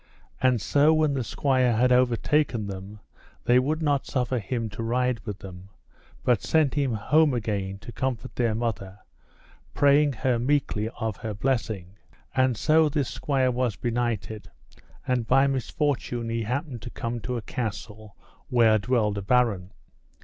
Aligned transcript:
And 0.41 0.59
so 0.59 0.95
when 0.95 1.13
the 1.13 1.23
squire 1.23 1.73
had 1.75 1.91
overtaken 1.91 2.65
them, 2.65 3.01
they 3.45 3.59
would 3.59 3.83
not 3.83 4.07
suffer 4.07 4.39
him 4.39 4.67
to 4.69 4.81
ride 4.81 5.19
with 5.27 5.37
them, 5.37 5.69
but 6.23 6.41
sent 6.41 6.73
him 6.73 6.93
home 6.95 7.35
again 7.35 7.77
to 7.81 7.91
comfort 7.91 8.35
their 8.35 8.55
mother, 8.55 8.97
praying 9.75 10.13
her 10.13 10.39
meekly 10.39 10.89
of 10.99 11.17
her 11.17 11.35
blessing. 11.35 11.93
And 12.35 12.57
so 12.57 12.89
this 12.89 13.09
squire 13.09 13.51
was 13.51 13.75
benighted, 13.75 14.49
and 15.07 15.27
by 15.27 15.45
misfortune 15.45 16.29
he 16.29 16.41
happened 16.45 16.81
to 16.81 16.89
come 16.89 17.19
to 17.19 17.37
a 17.37 17.43
castle 17.43 18.15
where 18.49 18.79
dwelled 18.79 19.19
a 19.19 19.21
baron. 19.21 19.71